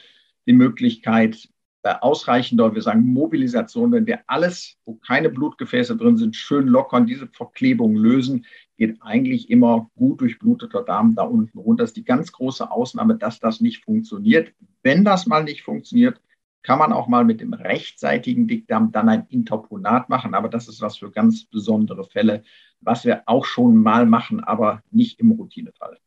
die 0.47 0.52
Möglichkeit, 0.52 1.49
ausreichender, 1.95 2.75
wir 2.75 2.83
sagen 2.83 3.02
Mobilisation, 3.02 3.93
wenn 3.93 4.07
wir 4.07 4.21
alles, 4.26 4.76
wo 4.85 4.95
keine 4.95 5.31
Blutgefäße 5.31 5.97
drin 5.97 6.16
sind, 6.16 6.37
schön 6.37 6.66
lockern, 6.66 7.07
diese 7.07 7.26
Verklebung 7.28 7.97
lösen, 7.97 8.47
geht 8.76 8.99
eigentlich 9.00 9.50
immer 9.50 9.90
gut 9.97 10.21
durchbluteter 10.21 10.83
Darm 10.83 11.14
da 11.14 11.23
unten 11.23 11.59
runter. 11.59 11.85
Das 11.85 11.90
ist 11.90 11.97
die 11.97 12.05
ganz 12.05 12.33
große 12.33 12.71
Ausnahme, 12.71 13.16
dass 13.16 13.40
das 13.40 13.61
nicht 13.61 13.85
funktioniert. 13.85 14.52
Wenn 14.83 15.05
das 15.05 15.26
mal 15.26 15.45
nicht 15.45 15.62
funktioniert, 15.62 16.21
kann 16.62 16.78
man 16.81 16.93
auch 16.93 17.07
mal 17.07 17.25
mit 17.25 17.40
dem 17.40 17.52
rechtsseitigen 17.55 18.49
Dickdarm 18.49 18.90
dann 18.90 19.09
ein 19.09 19.26
Interponat 19.28 20.09
machen, 20.09 20.35
aber 20.35 20.49
das 20.49 20.69
ist 20.69 20.81
was 20.81 20.99
für 20.99 21.12
ganz 21.12 21.45
besondere 21.45 22.05
Fälle, 22.05 22.43
was 22.81 23.05
wir 23.05 23.23
auch 23.26 23.45
schon 23.45 23.76
mal 23.76 24.05
machen, 24.05 24.43
aber 24.43 24.83
nicht 24.90 25.21
im 25.21 25.31
Routinefall. 25.31 25.99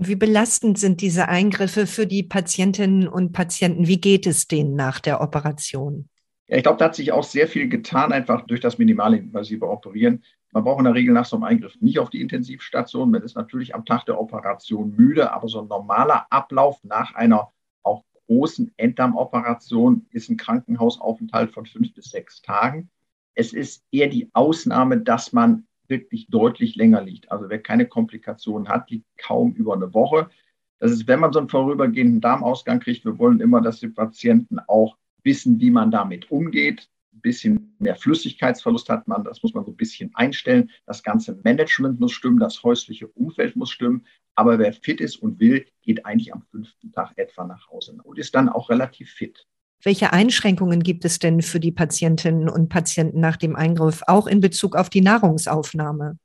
Wie 0.00 0.14
belastend 0.14 0.78
sind 0.78 1.00
diese 1.00 1.26
Eingriffe 1.26 1.88
für 1.88 2.06
die 2.06 2.22
Patientinnen 2.22 3.08
und 3.08 3.32
Patienten? 3.32 3.88
Wie 3.88 4.00
geht 4.00 4.28
es 4.28 4.46
denen 4.46 4.76
nach 4.76 5.00
der 5.00 5.20
Operation? 5.20 6.08
Ja, 6.46 6.56
ich 6.56 6.62
glaube, 6.62 6.78
da 6.78 6.84
hat 6.84 6.94
sich 6.94 7.10
auch 7.10 7.24
sehr 7.24 7.48
viel 7.48 7.68
getan, 7.68 8.12
einfach 8.12 8.46
durch 8.46 8.60
das 8.60 8.78
minimalinvasive 8.78 9.68
Operieren. 9.68 10.22
Man 10.52 10.62
braucht 10.62 10.78
in 10.78 10.84
der 10.84 10.94
Regel 10.94 11.12
nach 11.12 11.24
so 11.24 11.34
einem 11.34 11.42
Eingriff 11.42 11.74
nicht 11.80 11.98
auf 11.98 12.10
die 12.10 12.20
Intensivstation. 12.20 13.10
Man 13.10 13.22
ist 13.22 13.34
natürlich 13.34 13.74
am 13.74 13.84
Tag 13.84 14.06
der 14.06 14.20
Operation 14.20 14.94
müde, 14.94 15.32
aber 15.32 15.48
so 15.48 15.62
ein 15.62 15.66
normaler 15.66 16.28
Ablauf 16.30 16.78
nach 16.84 17.16
einer 17.16 17.50
auch 17.82 18.04
großen 18.28 18.72
Enddarmoperation 18.76 20.06
ist 20.10 20.30
ein 20.30 20.36
Krankenhausaufenthalt 20.36 21.50
von 21.50 21.66
fünf 21.66 21.92
bis 21.92 22.10
sechs 22.10 22.40
Tagen. 22.40 22.88
Es 23.34 23.52
ist 23.52 23.82
eher 23.90 24.06
die 24.06 24.30
Ausnahme, 24.32 25.00
dass 25.00 25.32
man 25.32 25.66
wirklich 25.88 26.28
deutlich 26.28 26.76
länger 26.76 27.02
liegt. 27.02 27.30
Also 27.30 27.48
wer 27.48 27.62
keine 27.62 27.86
Komplikationen 27.86 28.68
hat, 28.68 28.90
liegt 28.90 29.06
kaum 29.16 29.52
über 29.54 29.74
eine 29.74 29.92
Woche. 29.94 30.30
Das 30.78 30.92
ist, 30.92 31.08
wenn 31.08 31.20
man 31.20 31.32
so 31.32 31.40
einen 31.40 31.48
vorübergehenden 31.48 32.20
Darmausgang 32.20 32.80
kriegt, 32.80 33.04
wir 33.04 33.18
wollen 33.18 33.40
immer, 33.40 33.60
dass 33.60 33.80
die 33.80 33.88
Patienten 33.88 34.58
auch 34.60 34.96
wissen, 35.24 35.60
wie 35.60 35.70
man 35.70 35.90
damit 35.90 36.30
umgeht. 36.30 36.88
Ein 37.12 37.20
bisschen 37.20 37.74
mehr 37.78 37.96
Flüssigkeitsverlust 37.96 38.88
hat 38.88 39.08
man, 39.08 39.24
das 39.24 39.42
muss 39.42 39.54
man 39.54 39.64
so 39.64 39.72
ein 39.72 39.76
bisschen 39.76 40.14
einstellen. 40.14 40.70
Das 40.86 41.02
ganze 41.02 41.40
Management 41.42 41.98
muss 41.98 42.12
stimmen, 42.12 42.38
das 42.38 42.62
häusliche 42.62 43.08
Umfeld 43.08 43.56
muss 43.56 43.70
stimmen. 43.70 44.06
Aber 44.36 44.58
wer 44.60 44.72
fit 44.72 45.00
ist 45.00 45.16
und 45.16 45.40
will, 45.40 45.66
geht 45.82 46.06
eigentlich 46.06 46.32
am 46.32 46.42
fünften 46.42 46.92
Tag 46.92 47.12
etwa 47.16 47.44
nach 47.44 47.68
Hause 47.70 47.98
und 48.04 48.18
ist 48.18 48.36
dann 48.36 48.48
auch 48.48 48.70
relativ 48.70 49.10
fit. 49.10 49.48
Welche 49.82 50.12
Einschränkungen 50.12 50.82
gibt 50.82 51.04
es 51.04 51.20
denn 51.20 51.40
für 51.40 51.60
die 51.60 51.70
Patientinnen 51.70 52.48
und 52.48 52.68
Patienten 52.68 53.20
nach 53.20 53.36
dem 53.36 53.54
Eingriff, 53.54 54.02
auch 54.08 54.26
in 54.26 54.40
Bezug 54.40 54.74
auf 54.74 54.90
die 54.90 55.00
Nahrungsaufnahme? 55.00 56.18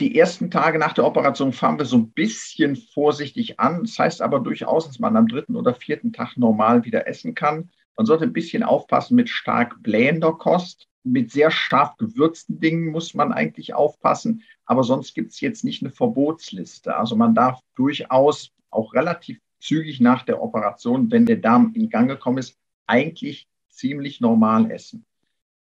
Die 0.00 0.18
ersten 0.18 0.50
Tage 0.50 0.78
nach 0.78 0.92
der 0.92 1.06
Operation 1.06 1.52
fangen 1.52 1.78
wir 1.78 1.86
so 1.86 1.96
ein 1.96 2.10
bisschen 2.10 2.76
vorsichtig 2.76 3.60
an. 3.60 3.84
Das 3.84 3.98
heißt 3.98 4.22
aber 4.22 4.40
durchaus, 4.40 4.86
dass 4.86 4.98
man 4.98 5.16
am 5.16 5.26
dritten 5.26 5.56
oder 5.56 5.74
vierten 5.74 6.12
Tag 6.12 6.36
normal 6.36 6.84
wieder 6.84 7.06
essen 7.06 7.34
kann. 7.34 7.70
Man 7.96 8.06
sollte 8.06 8.24
ein 8.24 8.32
bisschen 8.32 8.62
aufpassen 8.62 9.14
mit 9.14 9.30
stark 9.30 9.82
blähender 9.82 10.32
Kost. 10.32 10.86
Mit 11.02 11.30
sehr 11.30 11.50
scharf 11.50 11.96
gewürzten 11.96 12.60
Dingen 12.60 12.90
muss 12.90 13.14
man 13.14 13.32
eigentlich 13.32 13.74
aufpassen. 13.74 14.42
Aber 14.66 14.84
sonst 14.84 15.14
gibt 15.14 15.32
es 15.32 15.40
jetzt 15.40 15.64
nicht 15.64 15.82
eine 15.82 15.92
Verbotsliste. 15.92 16.96
Also 16.96 17.16
man 17.16 17.34
darf 17.34 17.60
durchaus 17.74 18.52
auch 18.70 18.92
relativ 18.92 19.38
zügig 19.60 20.00
nach 20.00 20.24
der 20.24 20.42
Operation, 20.42 21.10
wenn 21.10 21.24
der 21.24 21.36
Darm 21.36 21.72
in 21.74 21.88
Gang 21.88 22.08
gekommen 22.08 22.38
ist, 22.38 22.58
eigentlich 22.86 23.48
ziemlich 23.68 24.20
normal 24.20 24.70
essen. 24.70 25.04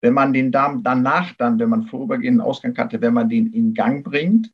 Wenn 0.01 0.15
man 0.15 0.33
den 0.33 0.53
Darm 0.53 0.83
danach 0.83 1.35
dann, 1.35 1.59
wenn 1.59 1.69
man 1.69 1.87
vorübergehenden 1.87 2.41
Ausgang 2.41 2.77
hatte, 2.77 3.01
wenn 3.01 3.15
man 3.15 3.29
den 3.29 3.53
in 3.53 3.75
Gang 3.75 4.05
bringt, 4.05 4.53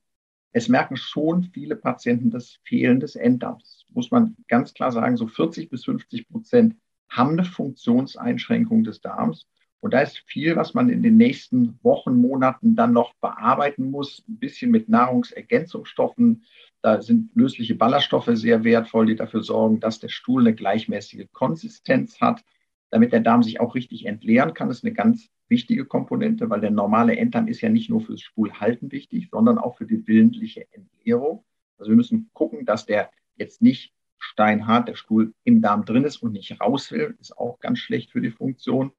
es 0.52 0.68
merken 0.68 0.96
schon 0.96 1.44
viele 1.52 1.76
Patienten 1.76 2.30
das 2.30 2.58
Fehlen 2.62 3.00
des 3.00 3.16
Enddarms. 3.16 3.84
Muss 3.92 4.10
man 4.10 4.36
ganz 4.48 4.72
klar 4.72 4.92
sagen, 4.92 5.16
so 5.16 5.26
40 5.26 5.68
bis 5.68 5.84
50 5.84 6.28
Prozent 6.28 6.76
haben 7.08 7.32
eine 7.32 7.44
Funktionseinschränkung 7.44 8.84
des 8.84 9.00
Darms. 9.00 9.46
Und 9.80 9.92
da 9.92 10.00
ist 10.00 10.18
viel, 10.26 10.56
was 10.56 10.72
man 10.72 10.88
in 10.88 11.02
den 11.02 11.16
nächsten 11.16 11.78
Wochen, 11.82 12.14
Monaten 12.14 12.76
dann 12.76 12.92
noch 12.92 13.14
bearbeiten 13.14 13.90
muss. 13.90 14.24
Ein 14.28 14.38
bisschen 14.38 14.70
mit 14.70 14.88
Nahrungsergänzungsstoffen. 14.88 16.44
Da 16.84 17.00
sind 17.00 17.30
lösliche 17.34 17.74
Ballaststoffe 17.76 18.28
sehr 18.34 18.62
wertvoll, 18.62 19.06
die 19.06 19.16
dafür 19.16 19.42
sorgen, 19.42 19.80
dass 19.80 20.00
der 20.00 20.10
Stuhl 20.10 20.42
eine 20.42 20.54
gleichmäßige 20.54 21.28
Konsistenz 21.32 22.20
hat. 22.20 22.44
Damit 22.90 23.14
der 23.14 23.20
Darm 23.20 23.42
sich 23.42 23.58
auch 23.58 23.74
richtig 23.74 24.04
entleeren 24.04 24.52
kann, 24.52 24.68
ist 24.68 24.84
eine 24.84 24.92
ganz 24.92 25.30
wichtige 25.48 25.86
Komponente, 25.86 26.50
weil 26.50 26.60
der 26.60 26.70
normale 26.70 27.16
Enddarm 27.16 27.48
ist 27.48 27.62
ja 27.62 27.70
nicht 27.70 27.88
nur 27.88 28.02
fürs 28.02 28.20
Stuhlhalten 28.20 28.92
wichtig, 28.92 29.30
sondern 29.30 29.56
auch 29.56 29.78
für 29.78 29.86
die 29.86 30.06
willentliche 30.06 30.66
Entleerung. 30.72 31.42
Also 31.78 31.90
wir 31.90 31.96
müssen 31.96 32.28
gucken, 32.34 32.66
dass 32.66 32.84
der 32.84 33.08
jetzt 33.36 33.62
nicht 33.62 33.94
steinhart 34.18 34.86
der 34.86 34.96
Stuhl 34.96 35.32
im 35.42 35.62
Darm 35.62 35.86
drin 35.86 36.04
ist 36.04 36.18
und 36.18 36.32
nicht 36.32 36.60
raus 36.60 36.92
will, 36.92 37.16
ist 37.18 37.38
auch 37.38 37.60
ganz 37.60 37.78
schlecht 37.78 38.10
für 38.10 38.20
die 38.20 38.30
Funktion. 38.30 38.92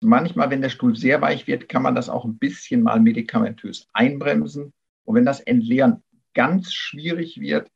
Manchmal, 0.00 0.50
wenn 0.50 0.62
der 0.62 0.68
Stuhl 0.68 0.96
sehr 0.96 1.22
weich 1.22 1.46
wird, 1.46 1.68
kann 1.68 1.84
man 1.84 1.94
das 1.94 2.08
auch 2.08 2.24
ein 2.24 2.38
bisschen 2.38 2.82
mal 2.82 2.98
medikamentös 2.98 3.86
einbremsen. 3.92 4.72
Und 5.04 5.14
wenn 5.14 5.24
das 5.24 5.38
Entleeren 5.38 6.02
ganz 6.34 6.72
schwierig 6.72 7.40
wird, 7.40 7.70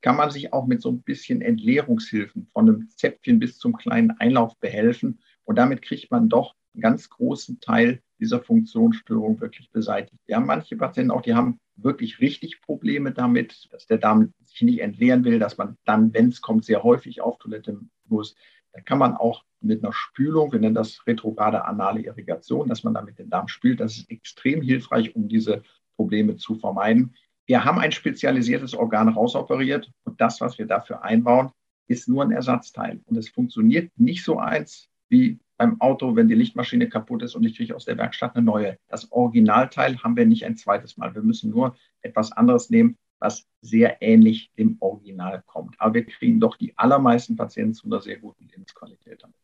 kann 0.00 0.16
man 0.16 0.30
sich 0.30 0.52
auch 0.52 0.66
mit 0.66 0.80
so 0.80 0.90
ein 0.90 1.02
bisschen 1.02 1.42
Entleerungshilfen 1.42 2.46
von 2.52 2.68
einem 2.68 2.88
Zäpfchen 2.90 3.38
bis 3.38 3.58
zum 3.58 3.76
kleinen 3.76 4.12
Einlauf 4.12 4.56
behelfen. 4.58 5.20
Und 5.44 5.56
damit 5.56 5.82
kriegt 5.82 6.10
man 6.10 6.28
doch 6.28 6.54
einen 6.74 6.82
ganz 6.82 7.08
großen 7.10 7.60
Teil 7.60 8.02
dieser 8.20 8.40
Funktionsstörung 8.40 9.40
wirklich 9.40 9.70
beseitigt. 9.70 10.20
Wir 10.26 10.36
haben 10.36 10.46
manche 10.46 10.76
Patienten 10.76 11.10
auch, 11.10 11.22
die 11.22 11.34
haben 11.34 11.58
wirklich 11.76 12.20
richtig 12.20 12.60
Probleme 12.62 13.12
damit, 13.12 13.68
dass 13.72 13.86
der 13.86 13.98
Darm 13.98 14.32
sich 14.44 14.62
nicht 14.62 14.80
entleeren 14.80 15.24
will, 15.24 15.38
dass 15.38 15.58
man 15.58 15.76
dann, 15.84 16.12
wenn 16.12 16.28
es 16.28 16.40
kommt, 16.40 16.64
sehr 16.64 16.82
häufig 16.82 17.20
auf 17.20 17.38
Toilette 17.38 17.80
muss. 18.06 18.34
Da 18.72 18.80
kann 18.80 18.98
man 18.98 19.16
auch 19.16 19.44
mit 19.60 19.82
einer 19.82 19.92
Spülung, 19.92 20.52
wir 20.52 20.60
nennen 20.60 20.74
das 20.74 21.06
retrograde 21.06 21.64
anale 21.64 22.00
Irrigation, 22.00 22.68
dass 22.68 22.84
man 22.84 22.94
damit 22.94 23.18
den 23.18 23.30
Darm 23.30 23.48
spült. 23.48 23.80
Das 23.80 23.96
ist 23.96 24.10
extrem 24.10 24.62
hilfreich, 24.62 25.16
um 25.16 25.28
diese 25.28 25.62
Probleme 25.96 26.36
zu 26.36 26.56
vermeiden. 26.56 27.14
Wir 27.48 27.64
haben 27.64 27.78
ein 27.78 27.92
spezialisiertes 27.92 28.74
Organ 28.74 29.08
rausoperiert 29.08 29.90
und 30.04 30.20
das, 30.20 30.42
was 30.42 30.58
wir 30.58 30.66
dafür 30.66 31.02
einbauen, 31.02 31.50
ist 31.86 32.06
nur 32.06 32.22
ein 32.22 32.30
Ersatzteil. 32.30 33.00
Und 33.06 33.16
es 33.16 33.30
funktioniert 33.30 33.90
nicht 33.96 34.22
so 34.22 34.38
eins 34.38 34.90
wie 35.08 35.38
beim 35.56 35.80
Auto, 35.80 36.14
wenn 36.14 36.28
die 36.28 36.34
Lichtmaschine 36.34 36.90
kaputt 36.90 37.22
ist 37.22 37.34
und 37.34 37.44
ich 37.44 37.56
kriege 37.56 37.74
aus 37.74 37.86
der 37.86 37.96
Werkstatt 37.96 38.36
eine 38.36 38.44
neue. 38.44 38.76
Das 38.88 39.10
Originalteil 39.10 39.98
haben 40.02 40.14
wir 40.14 40.26
nicht 40.26 40.44
ein 40.44 40.58
zweites 40.58 40.98
Mal. 40.98 41.14
Wir 41.14 41.22
müssen 41.22 41.50
nur 41.50 41.74
etwas 42.02 42.32
anderes 42.32 42.68
nehmen, 42.68 42.98
was 43.18 43.46
sehr 43.62 44.02
ähnlich 44.02 44.52
dem 44.58 44.76
Original 44.80 45.42
kommt. 45.46 45.74
Aber 45.78 45.94
wir 45.94 46.04
kriegen 46.04 46.40
doch 46.40 46.54
die 46.58 46.76
allermeisten 46.76 47.34
Patienten 47.34 47.72
zu 47.72 47.86
einer 47.86 48.02
sehr 48.02 48.18
guten 48.18 48.46
Lebensqualität 48.46 49.22
damit. 49.22 49.36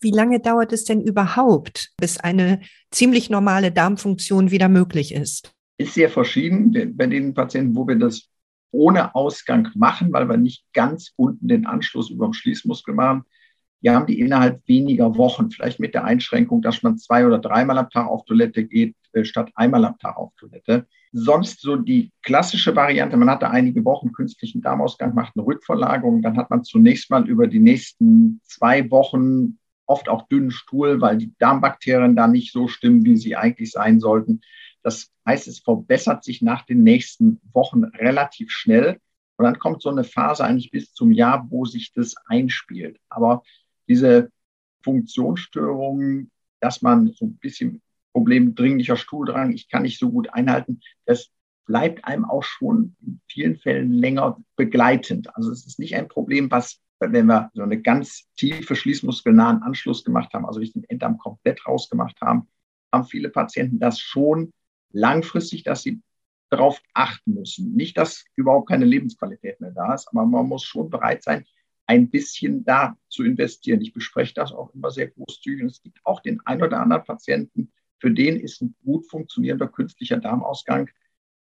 Wie 0.00 0.10
lange 0.10 0.40
dauert 0.40 0.72
es 0.72 0.84
denn 0.84 1.02
überhaupt, 1.02 1.92
bis 1.98 2.16
eine 2.16 2.62
ziemlich 2.90 3.28
normale 3.28 3.72
Darmfunktion 3.72 4.50
wieder 4.50 4.70
möglich 4.70 5.12
ist? 5.12 5.52
Ist 5.78 5.94
sehr 5.94 6.10
verschieden. 6.10 6.94
Bei 6.96 7.06
den 7.06 7.34
Patienten, 7.34 7.76
wo 7.76 7.86
wir 7.86 7.96
das 7.96 8.28
ohne 8.70 9.14
Ausgang 9.14 9.68
machen, 9.74 10.12
weil 10.12 10.28
wir 10.28 10.36
nicht 10.36 10.64
ganz 10.72 11.12
unten 11.16 11.48
den 11.48 11.66
Anschluss 11.66 12.10
über 12.10 12.26
dem 12.26 12.32
Schließmuskel 12.32 12.94
machen, 12.94 13.24
die 13.82 13.90
haben 13.90 14.06
die 14.06 14.18
innerhalb 14.18 14.66
weniger 14.66 15.16
Wochen, 15.16 15.50
vielleicht 15.50 15.80
mit 15.80 15.94
der 15.94 16.04
Einschränkung, 16.04 16.62
dass 16.62 16.82
man 16.82 16.98
zwei 16.98 17.26
oder 17.26 17.38
dreimal 17.38 17.78
am 17.78 17.90
Tag 17.90 18.08
auf 18.08 18.24
Toilette 18.24 18.64
geht, 18.64 18.96
äh, 19.12 19.24
statt 19.24 19.50
einmal 19.54 19.84
am 19.84 19.98
Tag 19.98 20.16
auf 20.16 20.32
Toilette. 20.36 20.86
Sonst 21.12 21.60
so 21.60 21.76
die 21.76 22.10
klassische 22.22 22.74
Variante, 22.74 23.16
man 23.16 23.30
hatte 23.30 23.50
einige 23.50 23.84
Wochen 23.84 24.12
künstlichen 24.12 24.60
Darmausgang, 24.60 25.14
macht 25.14 25.34
eine 25.36 25.46
Rückverlagerung, 25.46 26.22
dann 26.22 26.36
hat 26.36 26.50
man 26.50 26.64
zunächst 26.64 27.10
mal 27.10 27.28
über 27.28 27.46
die 27.46 27.60
nächsten 27.60 28.40
zwei 28.44 28.90
Wochen 28.90 29.58
oft 29.86 30.08
auch 30.08 30.26
dünnen 30.28 30.50
Stuhl, 30.50 31.00
weil 31.00 31.18
die 31.18 31.32
Darmbakterien 31.38 32.16
da 32.16 32.26
nicht 32.26 32.52
so 32.52 32.66
stimmen, 32.68 33.04
wie 33.04 33.16
sie 33.16 33.36
eigentlich 33.36 33.70
sein 33.70 34.00
sollten. 34.00 34.40
Das 34.86 35.10
heißt, 35.26 35.48
es 35.48 35.58
verbessert 35.58 36.22
sich 36.22 36.42
nach 36.42 36.64
den 36.64 36.84
nächsten 36.84 37.40
Wochen 37.52 37.82
relativ 37.82 38.52
schnell. 38.52 39.00
Und 39.36 39.44
dann 39.44 39.58
kommt 39.58 39.82
so 39.82 39.90
eine 39.90 40.04
Phase 40.04 40.44
eigentlich 40.44 40.70
bis 40.70 40.92
zum 40.92 41.10
Jahr, 41.10 41.48
wo 41.50 41.64
sich 41.64 41.92
das 41.92 42.14
einspielt. 42.26 43.00
Aber 43.08 43.42
diese 43.88 44.30
Funktionsstörungen, 44.84 46.30
dass 46.60 46.82
man 46.82 47.08
so 47.08 47.24
ein 47.24 47.36
bisschen 47.38 47.82
Problem 48.12 48.54
dringlicher 48.54 48.96
Stuhldrang, 48.96 49.52
ich 49.52 49.68
kann 49.68 49.82
nicht 49.82 49.98
so 49.98 50.08
gut 50.12 50.32
einhalten, 50.32 50.80
das 51.04 51.32
bleibt 51.64 52.04
einem 52.04 52.24
auch 52.24 52.44
schon 52.44 52.94
in 53.04 53.20
vielen 53.26 53.56
Fällen 53.56 53.90
länger 53.90 54.38
begleitend. 54.54 55.34
Also 55.34 55.50
es 55.50 55.66
ist 55.66 55.80
nicht 55.80 55.96
ein 55.96 56.06
Problem, 56.06 56.48
was, 56.52 56.80
wenn 57.00 57.26
wir 57.26 57.50
so 57.54 57.62
eine 57.62 57.82
ganz 57.82 58.28
tiefe 58.36 58.76
schließmuskelnahen 58.76 59.64
Anschluss 59.64 60.04
gemacht 60.04 60.32
haben, 60.32 60.46
also 60.46 60.60
nicht 60.60 60.76
den 60.76 60.84
Enddarm 60.84 61.18
komplett 61.18 61.66
rausgemacht 61.66 62.20
haben, 62.20 62.46
haben 62.92 63.06
viele 63.06 63.30
Patienten 63.30 63.80
das 63.80 63.98
schon 63.98 64.52
langfristig, 64.92 65.62
dass 65.64 65.82
sie 65.82 66.02
darauf 66.50 66.80
achten 66.94 67.34
müssen. 67.34 67.74
Nicht, 67.74 67.98
dass 67.98 68.24
überhaupt 68.36 68.68
keine 68.68 68.84
Lebensqualität 68.84 69.60
mehr 69.60 69.72
da 69.72 69.94
ist, 69.94 70.08
aber 70.08 70.24
man 70.24 70.46
muss 70.46 70.64
schon 70.64 70.90
bereit 70.90 71.22
sein, 71.22 71.44
ein 71.86 72.10
bisschen 72.10 72.64
da 72.64 72.96
zu 73.08 73.24
investieren. 73.24 73.80
Ich 73.80 73.92
bespreche 73.92 74.34
das 74.34 74.52
auch 74.52 74.74
immer 74.74 74.90
sehr 74.90 75.08
großzügig. 75.08 75.62
Und 75.62 75.70
es 75.70 75.82
gibt 75.82 76.00
auch 76.04 76.20
den 76.20 76.40
ein 76.44 76.62
oder 76.62 76.80
anderen 76.80 77.04
Patienten, 77.04 77.72
für 77.98 78.10
den 78.10 78.38
ist 78.38 78.60
ein 78.60 78.74
gut 78.84 79.08
funktionierender 79.08 79.68
künstlicher 79.68 80.18
Darmausgang 80.18 80.90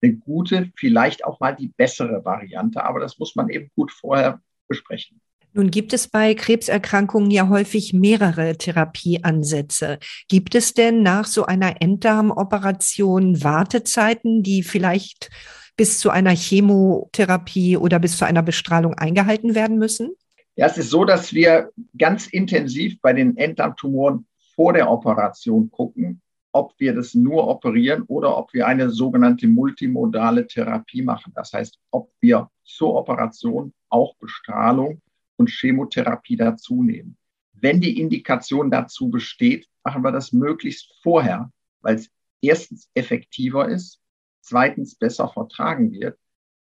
eine 0.02 0.16
gute, 0.16 0.70
vielleicht 0.76 1.24
auch 1.24 1.40
mal 1.40 1.52
die 1.52 1.68
bessere 1.68 2.24
Variante. 2.24 2.84
Aber 2.84 3.00
das 3.00 3.18
muss 3.18 3.34
man 3.34 3.48
eben 3.48 3.70
gut 3.74 3.90
vorher 3.90 4.42
besprechen. 4.68 5.20
Nun 5.56 5.70
gibt 5.70 5.92
es 5.92 6.08
bei 6.08 6.34
Krebserkrankungen 6.34 7.30
ja 7.30 7.48
häufig 7.48 7.92
mehrere 7.92 8.56
Therapieansätze. 8.56 10.00
Gibt 10.28 10.56
es 10.56 10.74
denn 10.74 11.04
nach 11.04 11.26
so 11.26 11.46
einer 11.46 11.80
Enddarmoperation 11.80 13.44
Wartezeiten, 13.44 14.42
die 14.42 14.64
vielleicht 14.64 15.30
bis 15.76 16.00
zu 16.00 16.10
einer 16.10 16.34
Chemotherapie 16.34 17.76
oder 17.76 18.00
bis 18.00 18.18
zu 18.18 18.26
einer 18.26 18.42
Bestrahlung 18.42 18.94
eingehalten 18.94 19.54
werden 19.54 19.78
müssen? 19.78 20.16
Ja, 20.56 20.66
es 20.66 20.76
ist 20.76 20.90
so, 20.90 21.04
dass 21.04 21.32
wir 21.32 21.70
ganz 21.96 22.26
intensiv 22.26 23.00
bei 23.00 23.12
den 23.12 23.36
Enddarmtumoren 23.36 24.26
vor 24.56 24.72
der 24.72 24.90
Operation 24.90 25.70
gucken, 25.70 26.20
ob 26.50 26.74
wir 26.78 26.94
das 26.96 27.14
nur 27.14 27.46
operieren 27.46 28.02
oder 28.08 28.36
ob 28.36 28.52
wir 28.54 28.66
eine 28.66 28.90
sogenannte 28.90 29.46
multimodale 29.46 30.48
Therapie 30.48 31.02
machen. 31.02 31.32
Das 31.36 31.52
heißt, 31.52 31.78
ob 31.92 32.10
wir 32.20 32.48
zur 32.64 32.94
Operation 32.96 33.72
auch 33.88 34.16
Bestrahlung 34.16 35.00
und 35.36 35.50
Chemotherapie 35.50 36.36
dazu 36.36 36.82
nehmen. 36.82 37.16
Wenn 37.52 37.80
die 37.80 38.00
Indikation 38.00 38.70
dazu 38.70 39.10
besteht, 39.10 39.68
machen 39.84 40.02
wir 40.02 40.12
das 40.12 40.32
möglichst 40.32 40.92
vorher, 41.02 41.52
weil 41.80 41.96
es 41.96 42.10
erstens 42.40 42.90
effektiver 42.94 43.68
ist, 43.68 44.00
zweitens 44.40 44.94
besser 44.94 45.28
vertragen 45.28 45.92
wird 45.92 46.18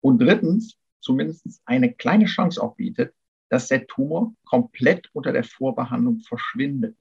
und 0.01 0.21
drittens 0.21 0.77
zumindest 1.01 1.61
eine 1.65 1.93
kleine 1.93 2.25
Chance 2.25 2.61
auch 2.61 2.75
bietet, 2.75 3.13
dass 3.49 3.67
der 3.67 3.85
Tumor 3.87 4.33
komplett 4.45 5.09
unter 5.13 5.31
der 5.31 5.43
Vorbehandlung 5.43 6.19
verschwindet. 6.19 6.97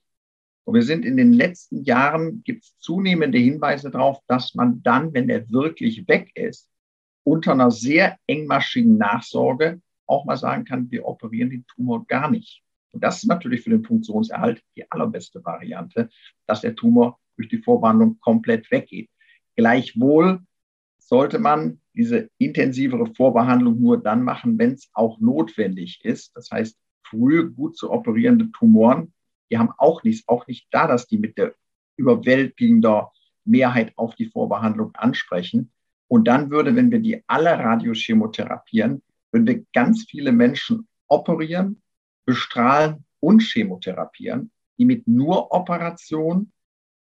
Und 0.65 0.75
wir 0.75 0.83
sind 0.83 1.05
in 1.05 1.17
den 1.17 1.33
letzten 1.33 1.85
Jahren, 1.85 2.43
gibt 2.43 2.65
es 2.65 2.79
zunehmende 2.79 3.39
Hinweise 3.39 3.91
darauf, 3.91 4.21
dass 4.27 4.55
man 4.55 4.83
dann, 4.83 5.13
wenn 5.15 5.29
er 5.29 5.51
wirklich 5.51 6.09
weg 6.09 6.33
ist, 6.35 6.71
unter 7.23 7.53
einer 7.53 7.71
sehr 7.71 8.19
engmaschigen 8.27 8.97
Nachsorge 8.97 9.81
auch 10.07 10.25
mal 10.25 10.37
sagen 10.37 10.65
kann, 10.65 10.91
wir 10.91 11.07
operieren 11.07 11.51
den 11.51 11.67
Tumor 11.67 12.07
gar 12.07 12.31
nicht. 12.31 12.63
Und 12.93 13.03
das 13.03 13.19
ist 13.19 13.29
natürlich 13.29 13.63
für 13.63 13.71
den 13.71 13.85
Funktionserhalt 13.85 14.63
die 14.77 14.91
allerbeste 14.91 15.45
Variante, 15.45 16.09
dass 16.47 16.61
der 16.61 16.77
Tumor 16.77 17.19
durch 17.37 17.49
die 17.49 17.59
Vorbehandlung 17.59 18.19
komplett 18.21 18.71
weggeht. 18.71 19.11
Gleichwohl 19.57 20.41
sollte 20.99 21.39
man 21.39 21.81
diese 21.95 22.31
intensivere 22.39 23.07
Vorbehandlung 23.15 23.81
nur 23.81 24.03
dann 24.03 24.23
machen, 24.23 24.59
wenn 24.59 24.73
es 24.73 24.91
auch 24.95 25.19
notwendig 25.21 26.05
ist. 26.05 26.37
Das 26.37 26.51
heißt, 26.51 26.79
früh 27.03 27.51
gut 27.51 27.77
zu 27.77 27.91
operierende 27.91 28.51
Tumoren, 28.53 29.13
die 29.51 29.59
haben 29.59 29.71
auch 29.77 30.03
nichts, 30.03 30.27
auch 30.29 30.47
nicht 30.47 30.67
da, 30.71 30.87
dass 30.87 31.07
die 31.07 31.19
mit 31.19 31.37
der 31.37 31.55
überwältigender 31.97 33.13
Mehrheit 33.45 33.93
auf 33.97 34.15
die 34.15 34.27
Vorbehandlung 34.27 34.95
ansprechen. 34.95 35.71
Und 36.09 36.27
dann 36.27 36.51
würde, 36.51 36.75
wenn 36.75 36.91
wir 36.91 37.01
die 37.01 37.23
alle 37.27 37.51
radiochemotherapien, 37.51 39.03
würden 39.35 39.47
wir 39.49 39.65
ganz 39.73 40.07
viele 40.09 40.31
Menschen 40.31 40.87
operieren, 41.09 41.83
bestrahlen 42.25 43.05
und 43.19 43.43
chemotherapieren, 43.43 44.53
die 44.79 44.85
mit 44.85 45.09
nur 45.09 45.53
Operation 45.53 46.53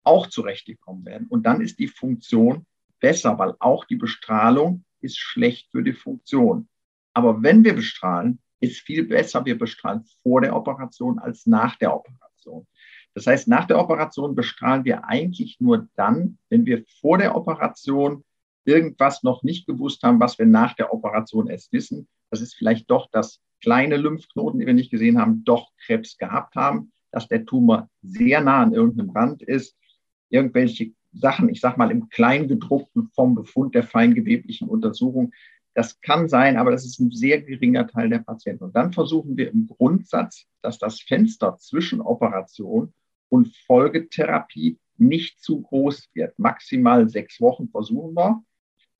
auch 0.04 0.26
zurechtgekommen 0.26 1.06
werden. 1.06 1.26
Und 1.28 1.46
dann 1.46 1.62
ist 1.62 1.78
die 1.78 1.88
Funktion 1.88 2.66
besser, 3.00 3.38
weil 3.38 3.54
auch 3.60 3.86
die 3.86 3.96
Bestrahlung 3.96 4.84
ist 5.00 5.18
schlecht 5.18 5.70
für 5.70 5.82
die 5.82 5.94
Funktion. 5.94 6.68
Aber 7.14 7.42
wenn 7.42 7.64
wir 7.64 7.74
bestrahlen, 7.74 8.40
ist 8.60 8.80
viel 8.80 9.06
besser, 9.06 9.44
wir 9.46 9.56
bestrahlen 9.56 10.04
vor 10.22 10.42
der 10.42 10.54
Operation 10.54 11.18
als 11.18 11.46
nach 11.46 11.76
der 11.76 11.94
Operation. 11.94 12.66
Das 13.14 13.26
heißt, 13.26 13.48
nach 13.48 13.66
der 13.66 13.78
Operation 13.78 14.34
bestrahlen 14.34 14.84
wir 14.84 15.04
eigentlich 15.04 15.60
nur 15.60 15.88
dann, 15.96 16.38
wenn 16.50 16.66
wir 16.66 16.84
vor 17.00 17.16
der 17.16 17.34
Operation 17.34 18.22
irgendwas 18.64 19.22
noch 19.22 19.42
nicht 19.42 19.66
gewusst 19.66 20.02
haben, 20.02 20.20
was 20.20 20.38
wir 20.38 20.46
nach 20.46 20.74
der 20.74 20.92
Operation 20.92 21.48
erst 21.48 21.72
wissen. 21.72 22.06
Das 22.30 22.40
ist 22.40 22.54
vielleicht 22.54 22.90
doch, 22.90 23.10
dass 23.10 23.40
kleine 23.60 23.96
Lymphknoten, 23.96 24.60
die 24.60 24.66
wir 24.66 24.74
nicht 24.74 24.90
gesehen 24.90 25.18
haben, 25.18 25.44
doch 25.44 25.70
Krebs 25.84 26.16
gehabt 26.16 26.54
haben, 26.54 26.92
dass 27.10 27.28
der 27.28 27.44
Tumor 27.44 27.88
sehr 28.02 28.40
nah 28.40 28.62
an 28.62 28.72
irgendeinem 28.72 29.10
Rand 29.10 29.42
ist, 29.42 29.76
irgendwelche 30.28 30.92
Sachen, 31.12 31.48
ich 31.48 31.60
sage 31.60 31.78
mal 31.78 31.90
im 31.90 32.08
Kleingedruckten 32.08 33.08
vom 33.14 33.34
Befund 33.34 33.74
der 33.74 33.82
feingeweblichen 33.82 34.68
Untersuchung. 34.68 35.32
Das 35.74 36.00
kann 36.00 36.28
sein, 36.28 36.56
aber 36.56 36.70
das 36.70 36.84
ist 36.84 36.98
ein 36.98 37.10
sehr 37.10 37.40
geringer 37.40 37.86
Teil 37.86 38.10
der 38.10 38.18
Patienten. 38.18 38.64
Und 38.64 38.76
dann 38.76 38.92
versuchen 38.92 39.36
wir 39.36 39.50
im 39.50 39.68
Grundsatz, 39.68 40.46
dass 40.60 40.78
das 40.78 41.00
Fenster 41.00 41.56
zwischen 41.58 42.00
Operation 42.00 42.92
und 43.28 43.54
Folgetherapie 43.66 44.78
nicht 44.96 45.40
zu 45.40 45.62
groß 45.62 46.10
wird. 46.14 46.38
Maximal 46.38 47.08
sechs 47.08 47.40
Wochen 47.40 47.68
versuchen 47.68 48.14
wir. 48.14 48.42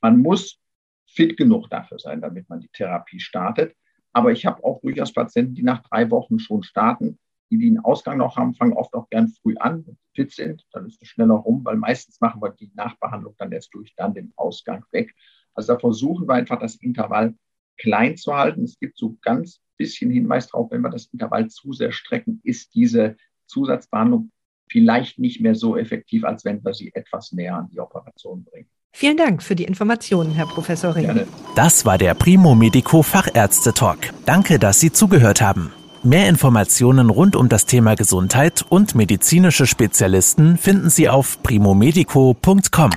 Man 0.00 0.18
muss 0.20 0.60
fit 1.08 1.36
genug 1.36 1.68
dafür 1.70 1.98
sein, 1.98 2.20
damit 2.20 2.48
man 2.48 2.60
die 2.60 2.68
Therapie 2.68 3.20
startet. 3.20 3.74
Aber 4.12 4.32
ich 4.32 4.46
habe 4.46 4.62
auch 4.64 4.80
durchaus 4.80 5.12
Patienten, 5.12 5.54
die 5.54 5.62
nach 5.62 5.82
drei 5.82 6.10
Wochen 6.10 6.38
schon 6.38 6.62
starten. 6.62 7.18
Die, 7.50 7.56
einen 7.56 7.78
Ausgang 7.78 8.18
noch 8.18 8.36
haben, 8.36 8.54
fangen 8.54 8.74
oft 8.74 8.92
auch 8.94 9.08
gern 9.08 9.28
früh 9.28 9.56
an, 9.56 9.86
wenn 9.86 9.94
sie 9.94 10.10
fit 10.14 10.32
sind. 10.32 10.66
Dann 10.72 10.86
ist 10.86 11.00
es 11.00 11.08
schneller 11.08 11.34
rum, 11.34 11.64
weil 11.64 11.76
meistens 11.76 12.20
machen 12.20 12.42
wir 12.42 12.50
die 12.50 12.70
Nachbehandlung 12.74 13.34
dann 13.38 13.52
erst 13.52 13.72
durch, 13.72 13.94
dann 13.96 14.12
den 14.12 14.32
Ausgang 14.36 14.84
weg. 14.92 15.14
Also 15.54 15.72
da 15.72 15.78
versuchen 15.78 16.28
wir 16.28 16.34
einfach 16.34 16.58
das 16.58 16.76
Intervall 16.76 17.34
klein 17.78 18.16
zu 18.16 18.34
halten. 18.34 18.64
Es 18.64 18.78
gibt 18.78 18.98
so 18.98 19.16
ganz 19.22 19.62
bisschen 19.78 20.10
Hinweis 20.10 20.48
darauf, 20.48 20.70
wenn 20.70 20.82
wir 20.82 20.90
das 20.90 21.06
Intervall 21.06 21.48
zu 21.48 21.72
sehr 21.72 21.92
strecken, 21.92 22.40
ist 22.44 22.74
diese 22.74 23.16
Zusatzbehandlung 23.46 24.30
vielleicht 24.68 25.18
nicht 25.18 25.40
mehr 25.40 25.54
so 25.54 25.76
effektiv, 25.76 26.24
als 26.24 26.44
wenn 26.44 26.62
wir 26.62 26.74
sie 26.74 26.94
etwas 26.94 27.32
näher 27.32 27.56
an 27.56 27.68
die 27.70 27.80
Operation 27.80 28.44
bringen. 28.44 28.68
Vielen 28.92 29.16
Dank 29.16 29.42
für 29.42 29.54
die 29.54 29.64
Informationen, 29.64 30.32
Herr 30.32 30.46
Professor 30.46 30.94
Ring. 30.94 31.04
Gerne. 31.04 31.26
Das 31.54 31.84
war 31.84 31.98
der 31.98 32.14
Primo 32.14 32.54
Medico 32.54 33.02
Fachärzte 33.02 33.72
Talk. 33.72 33.98
Danke, 34.26 34.58
dass 34.58 34.80
Sie 34.80 34.92
zugehört 34.92 35.40
haben. 35.40 35.72
Mehr 36.02 36.28
Informationen 36.28 37.10
rund 37.10 37.36
um 37.36 37.48
das 37.48 37.66
Thema 37.66 37.96
Gesundheit 37.96 38.64
und 38.68 38.94
medizinische 38.94 39.66
Spezialisten 39.66 40.56
finden 40.56 40.90
Sie 40.90 41.08
auf 41.08 41.42
primomedico.com. 41.42 42.90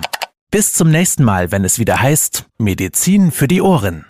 Bis 0.51 0.73
zum 0.73 0.91
nächsten 0.91 1.23
Mal, 1.23 1.51
wenn 1.51 1.65
es 1.65 1.79
wieder 1.79 2.01
heißt 2.01 2.45
Medizin 2.59 3.31
für 3.31 3.47
die 3.47 3.61
Ohren. 3.61 4.05